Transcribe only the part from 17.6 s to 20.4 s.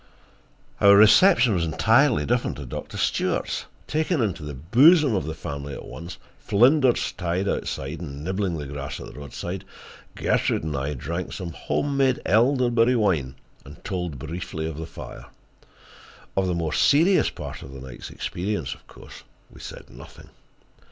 of the night's experience, of course, we said nothing.